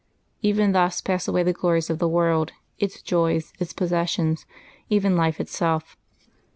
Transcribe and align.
Even 0.41 0.71
thus 0.71 0.99
pass 0.99 1.27
away 1.27 1.43
the 1.43 1.53
glories 1.53 1.91
of 1.91 1.99
the 1.99 2.07
world, 2.07 2.53
its 2.79 3.03
joys, 3.03 3.53
its 3.59 3.71
possessions, 3.71 4.47
even 4.89 5.15
life 5.15 5.39
itself. 5.39 5.95